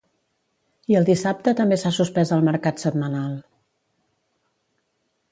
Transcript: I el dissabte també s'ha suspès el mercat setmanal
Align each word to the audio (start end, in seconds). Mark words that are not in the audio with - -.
I 0.93 0.95
el 0.99 1.03
dissabte 1.09 1.51
també 1.59 1.77
s'ha 1.81 1.91
suspès 1.97 2.31
el 2.37 2.41
mercat 2.47 2.81
setmanal 2.85 3.35